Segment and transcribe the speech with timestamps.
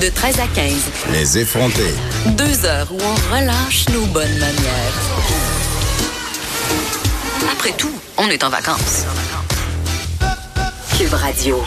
[0.00, 0.72] De 13 à 15.
[1.12, 1.94] Les effrontés.
[2.28, 4.94] Deux heures où on relâche nos bonnes manières.
[7.52, 9.04] Après tout, on est en vacances.
[10.96, 11.62] Cube Radio.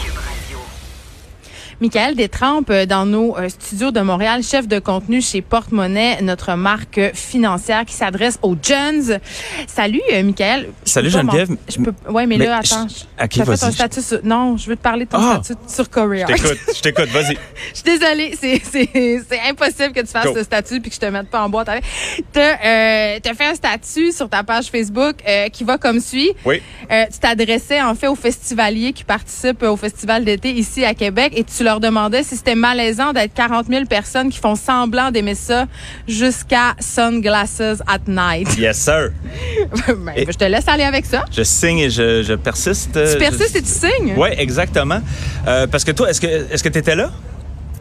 [1.80, 6.54] Michael Détrempe euh, dans nos euh, studios de Montréal, chef de contenu chez Porte-Monnaie, notre
[6.54, 9.18] marque financière qui s'adresse aux jeunes.
[9.66, 10.68] Salut, euh, Michael.
[10.84, 11.48] Salut Geneviève.
[11.68, 12.86] Je peux, ouais, mais, Mais là, je- attends.
[13.18, 15.18] à qui, t'as fait ton je- statut sur- non, je veux te parler de ton
[15.20, 15.40] Ah!
[15.42, 16.24] statut sur Courier.
[16.28, 17.36] Je t'écoute, je t'écoute, vas-y.
[17.74, 20.34] Je suis désolée, c'est, impossible que tu fasses Go.
[20.36, 21.84] ce statut puis que je te mette pas en boîte avec.
[22.32, 26.30] T'as, euh, fait un statut sur ta page Facebook euh, qui va comme suit.
[26.44, 26.62] Oui.
[26.90, 31.32] Euh, tu t'adressais en fait aux festivaliers qui participent au festival d'été ici à Québec
[31.34, 35.34] et tu leur demandais si c'était malaisant d'être 40 000 personnes qui font semblant d'aimer
[35.34, 35.66] ça
[36.06, 38.48] jusqu'à Sunglasses at Night.
[38.58, 39.10] Yes, sir.
[39.88, 41.24] Ben, Et- je te laisse aller avec ça.
[41.30, 42.92] Je signe et je, je persiste.
[42.92, 44.14] Tu persistes et tu signes?
[44.16, 45.00] Oui, exactement.
[45.46, 47.10] Euh, parce que toi, est-ce que est-ce que tu étais là?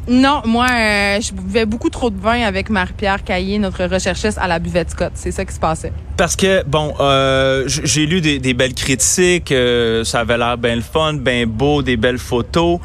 [0.07, 4.47] Non, moi, euh, je buvais beaucoup trop de vin avec Marie-Pierre Caillé, notre recherchiste à
[4.47, 5.13] la buvette Scott.
[5.15, 5.93] C'est ça qui se passait.
[6.17, 10.81] Parce que, bon, euh, j'ai lu des, belles critiques, euh, ça avait l'air bien le
[10.81, 12.79] fun, bien beau, des belles photos.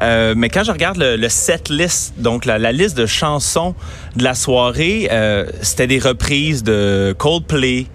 [0.00, 3.74] Mais quand je regarde le, le set list, donc la, la liste de chansons
[4.14, 5.08] de la soirée,
[5.62, 7.86] c'était des reprises de Coldplay,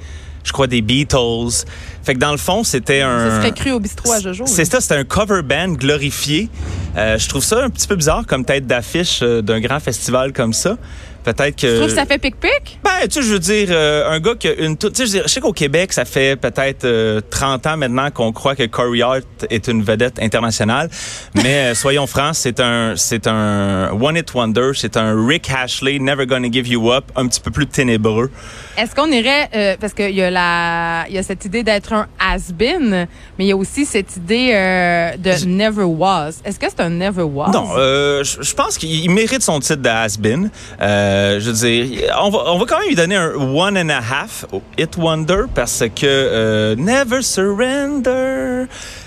[0.45, 1.65] je crois des Beatles.
[2.03, 3.31] Fait que dans le fond, c'était un...
[3.31, 4.45] Ça serait cru au bistrot à Jojo.
[4.47, 6.49] C'est ça, c'est un cover band glorifié.
[6.95, 10.31] Euh, je trouve ça un petit peu bizarre comme tête d'affiche euh, d'un grand festival
[10.31, 10.77] comme ça.
[11.25, 11.67] Peut-être que.
[11.67, 12.80] Tu trouves que ça fait pic-pic?
[12.83, 14.77] Ben, tu sais, je veux dire, euh, un gars qui a une...
[14.77, 18.31] toute- Tu sais, je sais qu'au Québec, ça fait peut-être euh, 30 ans maintenant qu'on
[18.31, 20.89] croit que Corey Hart est une vedette internationale.
[21.35, 24.71] Mais euh, soyons francs, c'est un, c'est un one-hit wonder.
[24.75, 28.30] C'est un Rick Ashley, Never Gonna Give You Up, un petit peu plus ténébreux.
[28.77, 32.08] Est-ce qu'on irait, euh, parce qu'il y a la, y a cette idée d'être un
[32.19, 33.08] has-been,
[33.39, 36.33] mais il y a aussi cette idée euh, de never was.
[36.45, 37.49] Est-ce que c'est un never was?
[37.52, 40.49] Non, euh, je pense qu'il il mérite son titre de has-been.
[40.81, 43.89] Euh, je veux dire, on va, on va quand même lui donner un one and
[43.89, 48.65] a half au Hit Wonder parce que euh, Never Surrender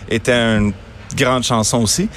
[0.09, 0.73] était une
[1.17, 2.09] grande chanson aussi.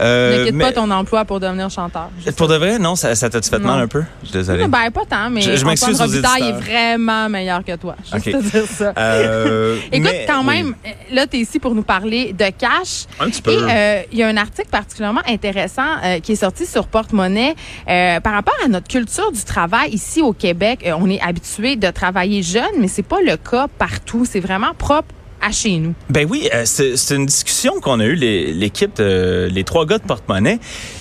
[0.00, 2.08] Euh, ne quitte mais pas ton emploi pour devenir chanteur.
[2.36, 3.68] Pour de vrai, non, ça, ça t'a-tu fait Non.
[3.72, 4.02] mal un peu?
[4.22, 4.66] Je suis désolé.
[4.66, 7.94] Ben, pas tant, mais Je- je m'excuse Antoine aux Robitaille est vraiment meilleur que toi.
[8.02, 8.32] Juste Ok.
[8.32, 8.92] te dire ça.
[8.96, 10.74] Euh, Écoute, mais- quand même,
[11.12, 13.04] là, tu es ici pour nous parler de cash.
[13.20, 13.52] Un petit peu.
[13.52, 17.54] Et euh, il y a un article particulièrement intéressant euh, qui est sorti sur Porte-Monnaie
[17.88, 20.80] euh, par rapport à notre culture du travail ici au Québec.
[20.86, 24.24] Euh, on est habitué de travailler jeune, mais c'est pas le cas partout.
[24.28, 25.08] C'est vraiment propre
[25.42, 25.94] à chez nous.
[26.08, 30.04] Ben oui, euh, c'est une discussion qu'on a eue, l'équipe, de- les trois gars de
[30.04, 30.58] porte-monnaie.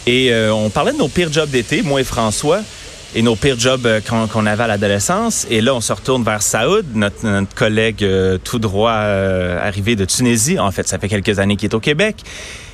[0.07, 2.61] Et euh, on parlait de nos pires jobs d'été, moi et François,
[3.13, 5.45] et nos pires jobs euh, qu'on qu'on avait à l'adolescence.
[5.49, 9.95] Et là, on se retourne vers Saoud, notre, notre collègue euh, tout droit euh, arrivé
[9.95, 10.57] de Tunisie.
[10.59, 12.17] En fait, ça fait quelques années qu'il est au Québec.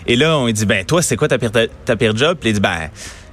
[0.05, 1.51] Et là, on lui dit, ben toi, c'est quoi ta pire,
[1.85, 2.37] ta pire job?
[2.39, 2.89] Puis il dit, ben,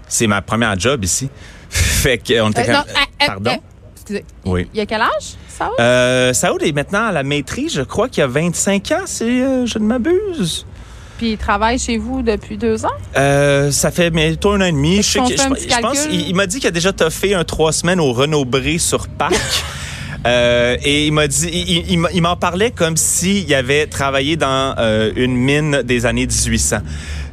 [0.08, 1.28] c'est ma première job ici.
[1.70, 3.56] fait qu'on était Euh, comme, non, pardon?
[4.04, 4.24] Excusez.
[4.44, 4.66] Oui.
[4.74, 5.70] Il y a quel âge, ça?
[5.80, 9.66] Euh, Saoud est maintenant à la maîtrise, je crois qu'il a 25 ans, si euh,
[9.66, 10.66] je ne m'abuse.
[11.16, 12.92] Puis il travaille chez vous depuis deux ans?
[13.16, 14.96] Euh, ça fait bientôt un an et demi.
[14.96, 18.00] Je, sais que- pense il, il m'a dit qu'il a déjà toffé un trois semaines
[18.00, 19.34] au Renault Bré sur Pâques.
[20.26, 25.36] Euh, et il m'a dit, il, m'en parlait comme s'il avait travaillé dans euh, une
[25.36, 26.78] mine des années 1800.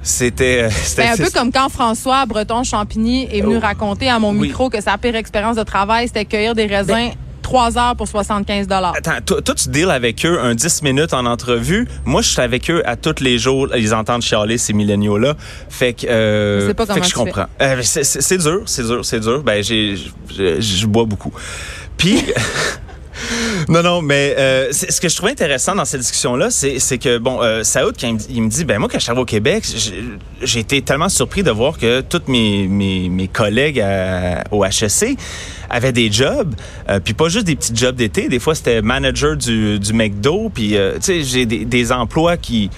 [0.04, 3.62] C'était, euh, c'était Ben, un peu comme quand François Breton Champigny est venu Oh.
[3.62, 4.48] raconter à mon Oui.
[4.48, 7.12] micro que sa pire expérience de travail, c'était cueillir des raisins
[7.44, 8.94] trois heures pour 75 dollars.
[8.98, 11.88] Attends, toi, tu deals avec eux un 10 minutes en entrevue.
[12.06, 13.68] Moi, je suis avec eux à tous les jours.
[13.76, 15.36] Ils entendent chialer ces milléniaux-là.
[15.70, 17.48] Fait que, euh, Je pas fait que je comprends.
[17.62, 19.44] Euh, c'est, dur, c'est dur, c'est dur.
[19.44, 21.34] Ben, je bois beaucoup.
[21.98, 22.24] Puis,
[23.70, 27.42] non, non, mais euh, ce que je trouvais intéressant dans cette discussion-là, c'est, que, bon,
[27.42, 30.04] euh, Saoud, quand il me, dit- ben moi, quand je au Québec, j'ai,
[30.42, 35.16] j'ai été tellement surpris de voir que tous mes, mes, mes collègues à- au HSC
[35.70, 36.54] avaient des jobs,
[36.90, 38.28] euh, puis pas juste des petits jobs d'été.
[38.30, 42.38] Des fois, c'était manager du, du McDo, puis, euh, tu sais, j'ai des, des emplois
[42.38, 42.70] qui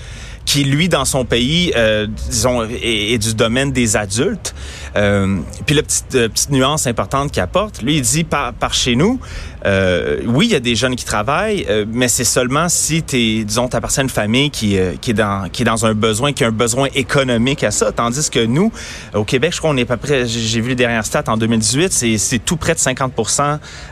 [0.45, 4.53] qui lui dans son pays, euh, disons, est, est du domaine des adultes.
[4.95, 8.73] Euh, puis la petite, euh, petite nuance importante qu'il apporte, lui, il dit par, par
[8.73, 9.19] chez nous,
[9.65, 13.43] euh, oui, il y a des jeunes qui travaillent, euh, mais c'est seulement si t'es,
[13.45, 16.33] disons, t'appartiens à une famille qui, euh, qui est dans qui est dans un besoin,
[16.33, 17.91] qui a un besoin économique à ça.
[17.91, 18.71] Tandis que nous,
[19.13, 21.37] au Québec, je crois qu'on est à peu près, j'ai vu les dernières stats en
[21.37, 23.13] 2018, c'est, c'est tout près de 50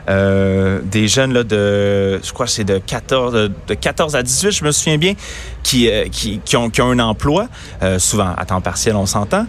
[0.09, 4.51] euh, des jeunes là de, je crois c'est de 14 de, de 14 à 18,
[4.51, 5.13] je me souviens bien,
[5.63, 7.47] qui qui, qui ont qui ont un emploi,
[7.97, 9.45] souvent à temps partiel, on s'entend.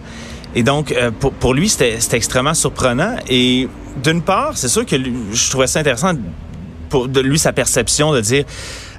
[0.55, 3.15] Et donc, euh, pour, pour lui, c'était extrêmement surprenant.
[3.29, 3.67] Et
[4.03, 6.13] d'une part, c'est sûr que lui- je trouvais ça intéressant
[6.89, 8.45] pour de lui sa perception de dire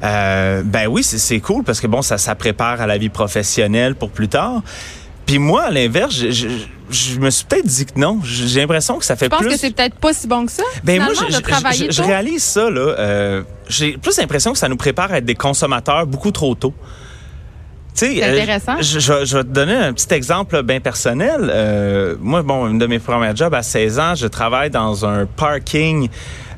[0.02, 3.94] euh, ben oui c'est cool parce que bon ça ça prépare à la vie professionnelle
[3.94, 4.62] pour plus tard
[5.26, 6.48] puis moi à l'inverse je, je,
[6.90, 9.50] je me suis peut-être dit que non j'ai l'impression que ça fait Je pense plus
[9.50, 10.64] que c'est peut-être pas si bon que ça.
[10.82, 12.80] ben moi, je, réalise ça là.
[12.98, 16.74] Euh, J'ai plus l'impression que ça nous prépare à être des consommateurs beaucoup trop tôt.
[17.94, 18.76] C'est euh, intéressant.
[18.80, 21.48] je, je- je vais te donner un petit exemple bien personnel.
[21.48, 25.26] Euh, moi, bon, une de mes premiers jobs à 16 ans, je travaille dans un
[25.26, 26.08] parking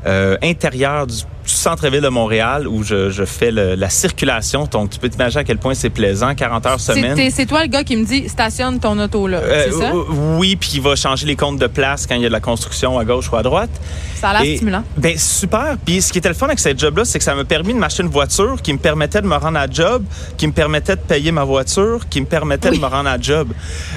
[0.07, 4.65] euh, intérieur du, du centre-ville de Montréal où je, je fais le- la circulation.
[4.71, 7.17] Donc, tu peux t'imaginer à quel point c'est plaisant, 40 heures semaine.
[7.31, 9.39] C'est toi le gars qui me dit stationne ton auto là.
[9.39, 9.93] Euh, ça?
[10.39, 12.41] oui, puis il va changer les comptes de place quand il y a de la
[12.41, 13.71] construction à gauche ou à droite.
[14.17, 14.83] Ça a l'air stimulant.
[14.97, 15.77] Ben super.
[15.85, 17.79] Puis ce qui était le fun avec cette job-là, c'est que ça m'a permis de
[17.79, 20.05] m'acheter une voiture qui me permettait de me rendre à job,
[20.37, 22.77] qui me permettait de payer ma voiture, qui me permettait Oui.
[22.79, 23.49] de me rendre à job.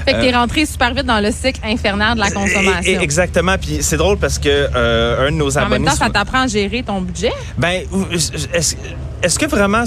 [0.05, 2.99] Fait que t'es Euh, rentré super vite dans le cycle infernal de la consommation.
[3.01, 3.55] exactement.
[3.59, 5.79] Puis c'est drôle parce que euh, un de nos en abonnés.
[5.85, 7.31] même temps, ça t'apprend à gérer ton budget.
[7.57, 7.83] Ben,
[8.53, 8.75] est-ce
[9.21, 9.83] est-ce que vraiment,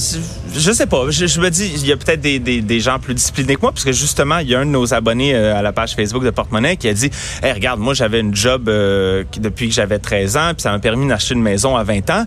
[0.54, 3.56] je sais pas, je, me dis, il y a peut-être des, des, gens plus disciplinés
[3.56, 5.72] que moi, parce que justement, il y a un de nos abonnés euh, à la
[5.72, 7.10] page Facebook de Porte-Monnaie qui a dit,
[7.42, 10.80] hey, regarde, moi, j'avais une job euh, depuis que j'avais 13 ans, puis ça m'a
[10.80, 12.24] permis d'acheter une maison à 20 ans,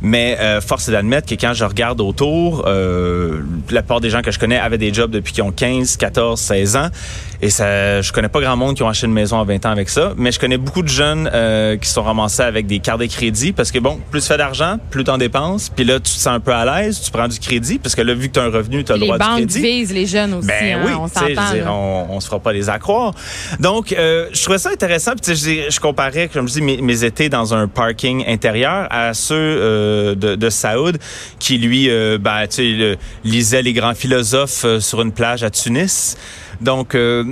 [0.00, 3.40] mais euh, force est d'admettre que quand je regarde autour, euh,
[3.70, 6.40] la plupart des gens que je connais avaient des jobs depuis qu'ils ont 15, 14,
[6.40, 6.88] 16 ans,
[7.44, 9.70] et ça, je connais pas grand monde qui ont acheté une maison à 20 ans
[9.70, 13.00] avec ça, mais je connais beaucoup de jeunes euh, qui sont ramassés avec des cartes
[13.00, 16.04] de crédit, parce que bon, plus tu fais d'argent, plus t'en dépenses, puis là, tu
[16.04, 18.32] te sens un peu à l'aise, tu prends du crédit, parce que là, vu que
[18.32, 19.60] tu as un revenu, tu as le Les droit du banques crédit.
[19.60, 20.48] visent les jeunes aussi.
[20.48, 21.68] Ben hein, oui, on s'entend.
[21.68, 23.12] on, on se fera pas les accroire.
[23.60, 25.12] Donc, euh, je trouvais ça intéressant.
[25.22, 29.12] Puis, je, je comparais, comme je dis, mes, mes étés dans un parking intérieur à
[29.12, 30.96] ceux euh, de, de Saoud
[31.38, 35.50] qui, lui, euh, ben, tu sais, lisait les grands philosophes euh, sur une plage à
[35.50, 36.16] Tunis.
[36.60, 37.24] Donc, euh,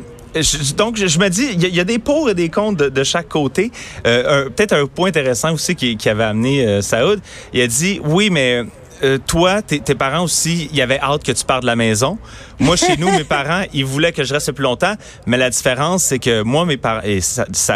[0.76, 3.70] donc, je, me dis, il y, a- des pour et des contre de, chaque côté.
[4.06, 7.20] Euh, Peut-être un point intéressant aussi qui, avait amené euh, Saoud.
[7.52, 8.64] Il a dit, oui, mais
[9.02, 12.18] euh, toi, tes, parents aussi, il y avait hâte que tu partes de la maison.
[12.60, 14.94] Moi, chez nous, mes parents, ils voulaient que je reste plus longtemps.
[15.26, 17.20] Mais la différence, c'est que moi, mes parents, et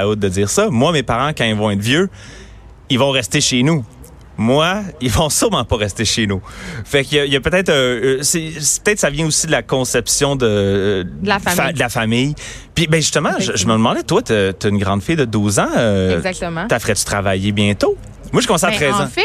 [0.05, 2.08] ôte de dire ça, moi, mes parents, quand ils vont être vieux,
[2.88, 3.85] ils vont rester chez nous.
[4.38, 6.41] Moi, ils vont sûrement pas rester chez nous.
[6.85, 10.47] Fait qu'il y a, peut-être, euh, c'est- peut-être ça vient aussi de la conception de,
[10.47, 11.73] euh, De la famille.
[11.75, 12.35] de la famille.
[12.75, 15.59] Puis, ben justement, je, je me demandais, toi, t'as as une grande fille de 12
[15.59, 15.69] ans.
[15.77, 16.67] euh, Exactement.
[16.69, 17.97] T'as ferais-tu travailler bientôt?
[18.33, 19.09] Moi, je commence à Ben, 13 en ans.
[19.09, 19.23] fait,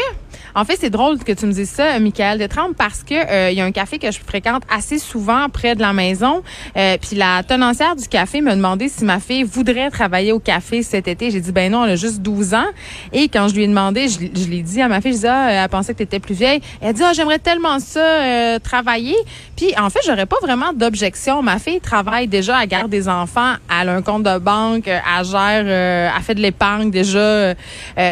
[0.54, 3.56] en fait, c'est drôle que tu me dises ça, Michael Detrempe, parce que euh, il
[3.56, 6.42] y a un café que je fréquente assez souvent près de la maison.
[6.76, 10.82] Euh, puis la tenancière du café m'a demandé si ma fille voudrait travailler au café
[10.82, 11.30] cet été.
[11.30, 12.66] J'ai dit ben non, elle a juste 12 ans.
[13.12, 15.26] Et quand je lui ai demandé, je, je l'ai dit à ma fille, je dis
[15.26, 16.60] ah, elle pensait que tu étais plus vieille.
[16.80, 19.16] Elle a dit ah, j'aimerais tellement ça euh, travailler.
[19.56, 21.42] Puis en fait, j'aurais pas vraiment d'objection.
[21.42, 25.24] Ma fille travaille déjà à garde des enfants, elle a un compte de banque, elle
[25.24, 27.18] gère, euh, elle fait de l'épargne déjà.
[27.18, 27.54] Euh,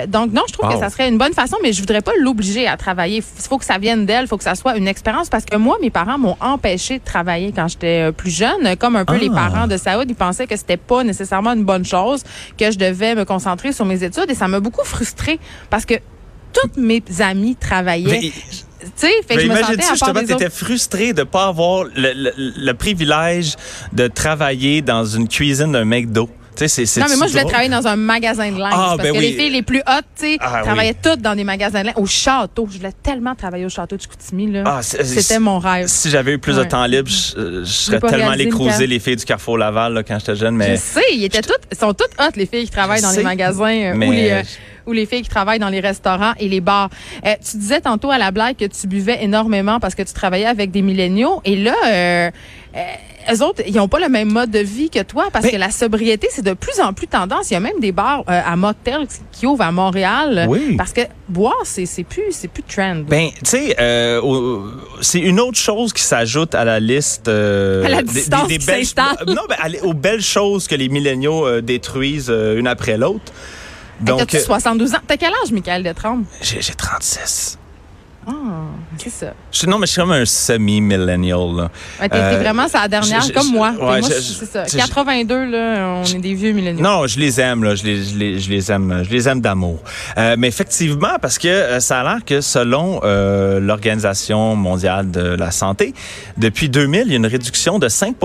[0.07, 0.75] donc non, je trouve Wow.
[0.75, 3.17] que ça serait une bonne façon, mais je voudrais pas l'obliger à travailler.
[3.19, 5.57] Il faut que ça vienne d'elle, il faut que ça soit une expérience parce que
[5.57, 9.15] moi, mes parents m'ont empêché de travailler quand j'étais euh, plus jeune, comme un peu
[9.17, 9.19] Ah.
[9.21, 12.23] les parents de Saoud, ils pensaient que c'était pas nécessairement une bonne chose,
[12.57, 15.39] que je devais me concentrer sur mes études et ça m'a beaucoup frustrée
[15.71, 15.95] parce que
[16.53, 18.21] toutes mes amies travaillaient.
[18.23, 18.33] Mais-
[18.81, 22.33] Tu sais, fait que je me justement, tu étais frustré de pas avoir le, le-
[22.37, 23.55] le privilège
[23.93, 26.31] de travailler dans une cuisine d'un McDo.
[26.61, 28.73] Tu sais, c'est, c'est Non, mais moi, je voulais travailler dans un magasin de linge.
[28.75, 29.31] Ah, parce ben que oui.
[29.31, 31.95] les filles les plus hautes, tu sais, Ah, travaillaient toutes dans des magasins de linge.
[31.97, 32.69] Au château.
[32.71, 34.65] Je voulais tellement travailler au château de Chicoutimi, là.
[34.67, 35.87] Ah, C'était mon rêve.
[35.87, 38.91] Si j'avais eu plus de temps libre, je, je serais tellement allé cruiser Mickaël.
[38.91, 40.55] les filles du Carrefour Laval là, quand j'étais jeune.
[40.55, 43.05] Je Mais sais, ils étaient toutes, ils sont toutes hot, les filles qui travaillent Je
[43.05, 44.43] dans sais, les magasins euh, mais- ou les euh,
[44.87, 46.89] ou les filles qui travaillent dans les restaurants et les bars.
[47.25, 50.47] Euh, tu disais tantôt à la blague que tu buvais énormément parce que tu travaillais
[50.47, 52.31] avec des milléniaux et là euh,
[52.77, 52.81] euh,
[53.35, 55.57] eux autres, ils ont pas le même mode de vie que toi parce Mais- que
[55.57, 57.51] la sobriété, c'est de plus en plus tendance.
[57.51, 60.75] Il y a même des bars euh, à motel qui ouvrent à Montréal Oui.
[60.77, 63.03] parce que boire, c'est c'est plus c'est plus trend.
[63.09, 64.21] Ben, tu sais, euh,
[65.01, 67.29] c'est une autre chose qui s'ajoute à la liste.
[67.29, 68.85] euh, À la des- qui belles,
[69.27, 73.33] non, ben, aux belles choses que les milléniaux euh, détruisent euh, une après l'autre.
[74.01, 74.99] Donc, tu euh, 72 ans?
[75.07, 76.25] T'as quel âge, Michael Detrempe?
[76.41, 77.59] j'ai j'ai 36.
[78.27, 78.33] Ah.
[78.99, 79.33] C'est ça.
[79.51, 81.39] Je- non, mais je suis comme un semi-millennial.
[81.57, 81.71] là.
[82.01, 83.71] Ouais, T'es Euh, vraiment sa dernière, je- comme moi.
[83.71, 84.65] ouais, Moi, c'est ça.
[84.67, 86.83] je- 82, là, on est des vieux milléniaux.
[86.83, 87.75] Non, je les aime, là.
[87.75, 89.81] Je les, je les, je les aime, je les aime d'amour.
[90.19, 93.01] Euh, mais effectivement, parce que euh, ça a l'air que selon
[93.61, 95.95] l'Organisation mondiale de la santé,
[96.37, 98.17] depuis 2000, il y a une réduction de 5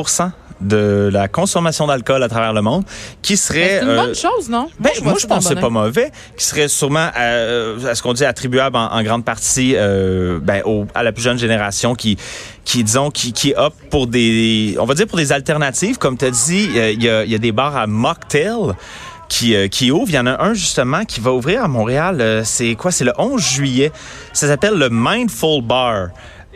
[0.61, 2.83] de la consommation d'alcool à travers le monde,
[3.21, 3.79] qui serait...
[3.79, 4.67] C'est une euh, bonne chose, non?
[4.79, 8.13] Ben, moi, je pense que c'est pas mauvais, qui serait sûrement, euh, à ce qu'on
[8.13, 12.17] dit, attribuable en, en grande partie euh, ben, au- à la plus jeune génération qui,
[12.63, 15.97] qui disons, qui, qui opte pour des, on va dire pour des alternatives.
[15.97, 18.73] Comme tu as dit, euh, il y, a, il y a des bars à mocktail
[19.27, 20.09] qui, euh, qui ouvrent.
[20.09, 22.21] Il y en a un, justement, qui va ouvrir à Montréal.
[22.21, 22.91] euh, c'est quoi?
[22.91, 23.91] C'est le 11 juillet.
[24.33, 26.07] Ça s'appelle le Mindful Bar.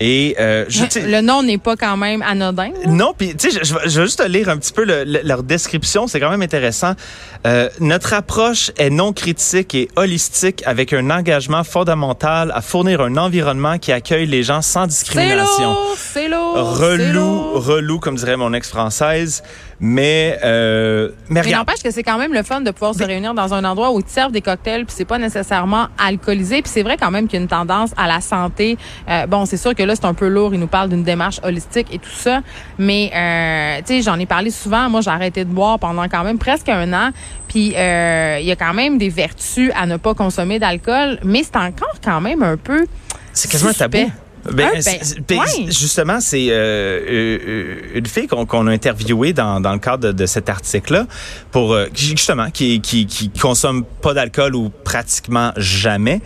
[0.02, 2.70] Et euh, je, Le nom n'est pas quand même anodin.
[2.70, 2.88] là?
[2.90, 4.86] non, puis tu sais, je, je vais- je vais juste te lire un petit peu
[4.86, 6.94] le- le- leur description, c'est quand même intéressant.
[7.46, 13.18] Euh, notre approche est non critique et holistique avec un engagement fondamental à fournir un
[13.18, 15.76] environnement qui accueille les gens sans discrimination.
[15.98, 16.78] c'est lourd.
[16.80, 17.66] c'est Relou, lourd.
[17.66, 19.44] relou, comme dirait mon ex-française.
[19.82, 23.34] Mais, euh, mais Mais n'empêche que c'est quand même le fun de pouvoir se réunir
[23.34, 26.84] dans un endroit où ils servent des cocktails puis c'est pas nécessairement alcoolisé puis c'est
[26.84, 28.78] vrai quand même qu'il y a une tendance à la santé.
[29.10, 31.40] Euh, bon, c'est sûr que là c'est un peu lourd, il nous parle d'une démarche
[31.44, 32.42] holistique et tout ça,
[32.78, 36.24] mais euh, tu sais, j'en ai parlé souvent, moi j'ai arrêté de boire pendant quand
[36.24, 37.10] même presque un an,
[37.48, 41.44] puis euh, il y a quand même des vertus à ne pas consommer d'alcool, mais
[41.44, 42.86] c'est encore quand même un peu
[43.34, 44.12] C'est quasiment un tabou.
[44.54, 45.42] Ben, ben, ben.
[45.68, 50.48] Justement, c'est euh, une fille qu'on a interviewée dans, dans le cadre de, de cet
[50.48, 51.08] article-là,
[51.52, 56.22] pour justement qui, qui, qui consomme pas d'alcool ou pratiquement jamais.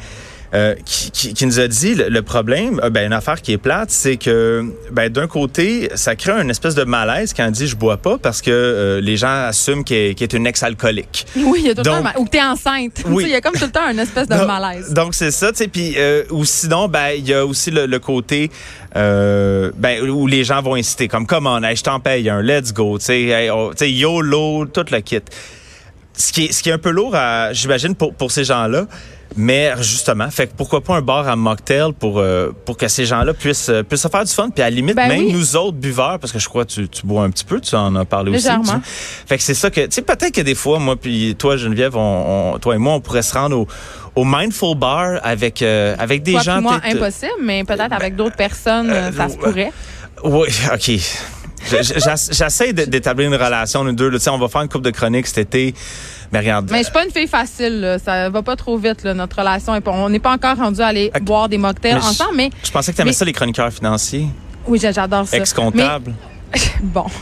[0.53, 3.53] Euh, qui, qui, qui nous a dit le, le problème, euh, ben, une affaire qui
[3.53, 7.51] est plate, c'est que ben, d'un côté, ça crée une espèce de malaise quand elle
[7.51, 11.25] dit je bois pas parce que euh, les gens assument qu'elle qu'elle est une ex-alcoolique.
[11.37, 12.93] Oui, il y a tout le temps ou que t'es enceinte.
[12.95, 13.23] Tu Oui.
[13.25, 14.93] Il y a comme tout le temps une espèce de Donc- malaise.
[14.93, 15.67] Donc c'est ça, tu sais.
[15.67, 18.51] Puis euh, ou sinon, ben il y a aussi le, le côté
[18.95, 22.73] euh, ben où les gens vont inciter comme comment, hey, je t'en paye un, let's
[22.73, 25.21] go, tu sais, hey, oh, tu YOLO, tout le kit.
[26.15, 28.85] Ce qui est, ce qui est un peu lourd, à- j'imagine pour pour ces gens-là.
[29.35, 33.07] Mais justement, fait que pourquoi pas un bar à mocktail pour euh, pour que ces
[33.07, 35.33] gens-là puissent euh, puissent se faire du fun puis à la limite Ben même oui.
[35.33, 37.73] nous autres buveurs parce que je crois que tu, tu bois un petit peu, tu
[37.75, 38.47] en as parlé aussi.
[38.47, 38.71] Tu.
[39.25, 41.95] Fait que c'est ça que tu sais peut-être que des fois moi puis toi Geneviève,
[41.97, 43.67] on, on- toi et moi on pourrait se rendre au,
[44.13, 48.15] au mindful bar avec euh, avec des Toi gens moi, peut-être- impossible, mais peut-être avec
[48.15, 49.71] d'autres personnes, euh, ça se euh, pourrait.
[50.25, 50.91] Oui, OK.
[51.69, 54.09] Je- je- j'ess- J'essaie d'établir une relation, nous deux.
[54.09, 54.17] là.
[54.17, 55.73] Tu sais, on va faire une coupe de chroniques cet été.
[56.31, 56.69] Mais regarde.
[56.71, 57.99] Mais je suis pas une fille facile, là.
[57.99, 59.73] ça va pas trop vite, là, notre relation.
[59.85, 62.91] on n'est pas encore rendu à aller boire des mocktails Mais ensemble, mais Je pensais
[62.91, 64.27] que tu aimais mais- ça, les chroniqueurs financiers,
[64.67, 65.37] oui, j'a- j'adore ça.
[65.37, 66.13] ex-comptables.
[66.53, 67.05] Mais- bon.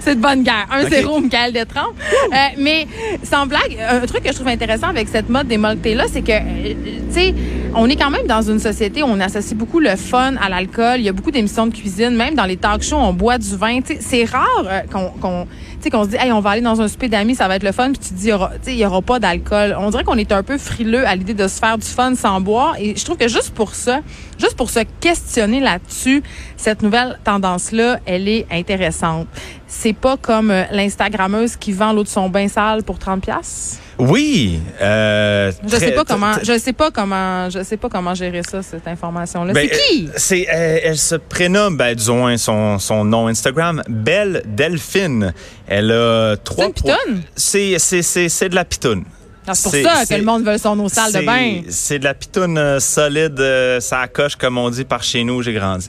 [0.00, 0.66] C'est de bonne guerre.
[0.72, 1.94] 1-0, Michael Détrempe.
[2.32, 2.88] Euh, mais
[3.22, 6.32] sans blague, un truc que je trouve intéressant avec cette mode des mocktails-là, c'est que,
[6.32, 6.74] euh,
[7.08, 7.34] tu sais,
[7.76, 10.98] on est quand même dans une société où on associe beaucoup le fun à l'alcool.
[10.98, 12.16] Il y a beaucoup d'émissions de cuisine.
[12.16, 13.80] Même dans les talk shows, on boit du vin.
[14.00, 15.46] C'est rare euh, qu'on qu'on
[15.90, 17.70] qu'on se dit, hey, on va aller dans un souper d'amis, ça va être le
[17.70, 17.92] fun.
[17.92, 19.76] Puis tu te dis, il y aura, aura pas d'alcool.
[19.78, 22.40] On dirait qu'on est un peu frileux à l'idée de se faire du fun sans
[22.40, 22.74] boire.
[22.80, 24.00] Et je trouve que juste pour ça,
[24.38, 26.24] juste pour se questionner là-dessus,
[26.56, 29.28] cette nouvelle tendance-là, elle est intéressante.
[29.68, 33.80] C'est pas comme euh, l'Instagrammeuse qui vend l'eau de son bain sale pour 30 pièces.
[33.98, 34.60] Oui.
[34.80, 38.62] Euh, Je sais pas comment, je sais pas comment, je sais pas comment gérer ça,
[38.62, 39.52] cette information-là.
[39.52, 40.06] Ben, c'est qui?
[40.08, 45.32] euh, C'est, euh, elle se prénomme, ben, disons son, son nom Instagram, Belle Delphine.
[45.66, 46.66] Elle a trois.
[46.66, 47.22] une pitoune?
[47.34, 49.04] C'est, c'est, c'est, c'est de la pitoune.
[49.48, 51.24] Ah, C'est pour c'est- ça que c'est- le monde veut son eau sale de C'est-
[51.24, 51.60] bain.
[51.68, 55.34] C'est de la pitoune euh, solide, euh, ça coche, comme on dit par chez nous,
[55.34, 55.88] où j'ai grandi.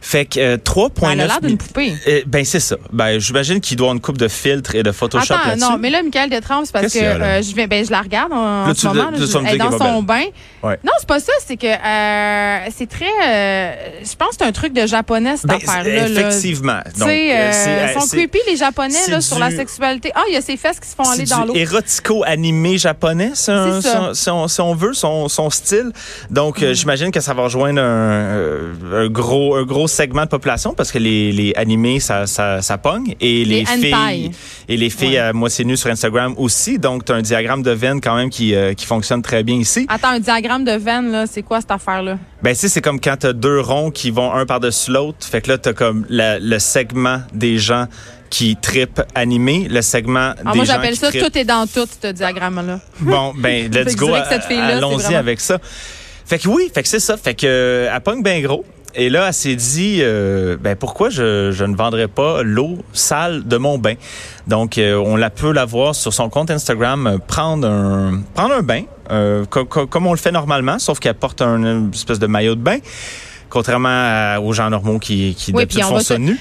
[0.00, 1.92] Fait que euh, 3,9 Elle a l'air d'une poupée.
[2.08, 2.76] Euh, ben c'est ça.
[2.92, 5.70] Ben j'imagine qu'il doit une coupe de filtres et de Photoshop Attends, là-dessus.
[5.70, 7.24] non, mais là, Michael Détrempe, c'est parce que Qu'est-ce qu'il y a, là?
[7.26, 9.10] euh, je, vais, ben, je la regarde en, Là, en tu- ce moment.
[9.10, 10.22] là, tu je- vas me elle est dire dans qu'elle est son bain.
[10.62, 10.78] Ouais.
[10.84, 11.32] Non, c'est pas ça.
[11.46, 13.04] C'est que euh, c'est très.
[13.26, 16.08] euh, je pense que c'est un truc de japonais, cette Ben, affaire-là.
[16.08, 16.20] là.
[16.20, 16.80] effectivement.
[16.98, 19.50] Donc, sais, euh, euh, c'est, euh, sont c'est- creepy les japonais c'est là, sur la
[19.50, 20.12] sexualité.
[20.14, 21.54] Ah, il y a ces fesses qui se font aller dans l'eau.
[21.54, 24.10] érotico-animé japonais, c'est un- C'est ça.
[24.14, 25.92] si, on- si on, veut, son, son style.
[26.30, 26.64] Donc, Mm.
[26.64, 30.74] euh, j'imagine que ça va rejoindre un, euh, un gros, un gros segment de population
[30.74, 33.14] parce que les, les animés, ça, ça, ça pogne.
[33.20, 34.30] Et les, filles,
[34.68, 35.18] et les filles Ouais.
[35.18, 36.78] à moitié nues sur Instagram aussi.
[36.78, 39.56] Donc, tu as un diagramme de veine quand même qui, euh, qui fonctionne très bien
[39.56, 39.86] ici.
[39.88, 42.18] Attends, un diagramme de veine, là, c'est quoi cette affaire-là?
[42.42, 45.18] Ben, tu sais, c'est comme quand t'as deux ronds qui vont un par-dessus l'autre.
[45.26, 47.86] Fait que là, t'as comme la- le segment des gens
[48.30, 51.86] qui tripent animés, le segment Ah, des moi, gens j'appelle ça tout est dans tout,
[52.02, 52.78] ce diagramme-là.
[53.00, 54.14] Bon, ben, let's go.
[54.14, 55.58] à- Allons-y vraiment- avec ça.
[56.24, 57.16] Fait que oui, fait que c'est ça.
[57.16, 58.64] Fait que euh, elle pogne bien gros.
[58.94, 63.46] Et là, elle s'est dit, euh, ben pourquoi je, je ne vendrais pas l'eau sale
[63.46, 63.94] de mon bain?
[64.48, 68.54] Donc, euh, on la peut la voir sur son compte Instagram euh, prendre un prendre
[68.54, 71.90] un bain, euh, co- co- comme on le fait normalement, sauf qu'elle porte un une
[71.94, 72.78] espèce de maillot de bain,
[73.48, 76.36] contrairement à- aux gens normaux qui, qui Oui, d'habitude font ça nu.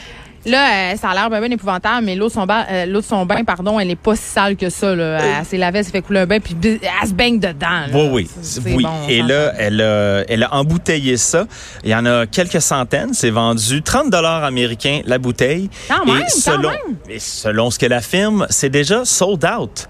[0.46, 3.02] Là, euh, ça a l'air bien, bien épouvantable, mais l'eau de son bain, euh, l'eau
[3.02, 4.96] de son bain, pardon, elle est pas si sale que ça.
[4.96, 5.20] Là.
[5.40, 7.68] Elle s'est lavée, elle s'est fait couler un bain, puis elle se baigne dedans.
[7.70, 7.88] là.
[7.94, 8.76] Oui, oui, C'est- oui.
[8.78, 11.46] c'est bon, on Et là, elle a, elle a embouteillé ça.
[11.84, 13.14] Il y en a quelques centaines.
[13.14, 15.70] C'est vendu 30 dollars américains la bouteille.
[15.88, 16.80] Quand et même, quand selon, même.
[17.10, 19.88] et selon ce qu'elle affirme, c'est déjà sold out.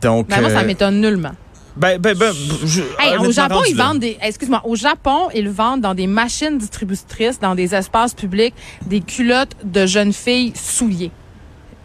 [0.00, 1.32] Donc, Ben, moi, ça euh, m'étonne nullement.
[1.76, 2.32] Ben, ben, ben,
[2.64, 4.18] je- Hey, au Japon, ils vendent des.
[4.22, 8.54] Excuse-moi, au Japon, ils vendent dans des machines distributrices, dans des espaces publics,
[8.86, 11.10] des culottes de jeunes filles souillées.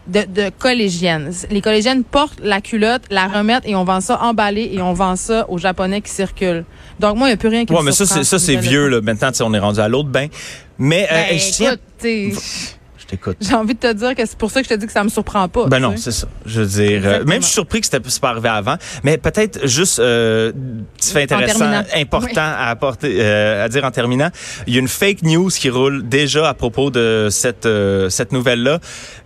[0.07, 1.33] De, de collégiennes.
[1.49, 5.15] Les collégiennes portent la culotte, la remettent et on vend ça emballé et on vend
[5.15, 6.63] ça aux Japonais qui circulent.
[6.99, 9.01] Donc, moi, il n'y a plus rien qui Ouais, me mais ça, c'est, vieux, là.
[9.01, 10.27] Maintenant, on est rendu à l'autre bain.
[10.77, 11.75] Mais, euh, Ben, je tiens,
[13.05, 13.37] je t'écoute.
[13.41, 15.03] j'ai envie de te dire que c'est pour ça que je te dis que ça
[15.03, 15.67] me surprend pas.
[15.67, 16.27] Ben non, c'est ça.
[16.45, 17.25] Je veux dire, euh, Exactement.
[17.29, 20.51] même je suis surpris que c'était pas arrivé avant, mais peut-être juste euh,
[20.97, 22.37] petit fait intéressant, important Oui.
[22.37, 24.29] à apporter, euh, à dire en terminant.
[24.67, 28.31] Il y a une fake news qui roule déjà à propos de cette euh, cette
[28.31, 28.79] nouvelle là,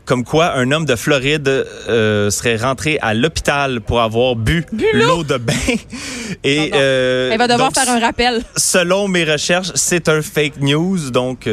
[0.05, 5.23] comme quoi un homme de Floride euh, serait rentré à l'hôpital pour avoir bu, l'eau
[5.23, 5.53] de bain.
[6.43, 8.41] Et Elle va devoir donc, faire un rappel.
[8.55, 11.47] selon mes recherches, c'est un fake news, donc.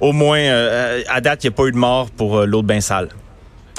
[0.00, 2.46] Euh, au moins, euh, à date, il n'y a pas eu de mort pour euh,
[2.46, 3.08] l'eau de bain sale.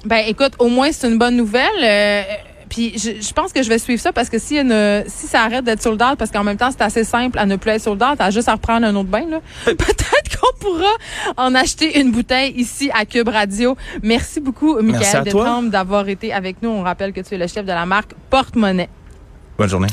[0.06, 1.68] Ben écoute, au moins c'est une bonne nouvelle.
[1.84, 2.24] Euh,
[2.70, 5.42] puis je, je pense que je vais suivre ça parce que si, une, si ça
[5.42, 7.82] arrête d'être sold out, parce qu'en même temps c'est assez simple à ne plus être
[7.82, 9.42] sold out, à juste à reprendre un autre bain, là.
[9.66, 10.92] peut-être qu'on pourra
[11.36, 13.76] en acheter une bouteille ici à Cube Radio.
[14.04, 15.22] Merci beaucoup, Michael toi.
[15.24, 16.70] Détrempe, d'avoir été avec nous.
[16.70, 18.90] On rappelle que tu es le chef de la marque Porte-Monnaie.
[19.58, 19.88] Bonne journée.